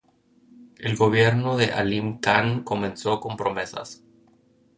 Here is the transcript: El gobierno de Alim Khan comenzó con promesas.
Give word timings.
El 0.79 0.95
gobierno 0.95 1.57
de 1.57 1.65
Alim 1.73 2.17
Khan 2.19 2.63
comenzó 2.63 3.19
con 3.19 3.37
promesas. 3.37 4.01